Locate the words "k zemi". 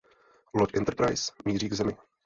1.69-1.93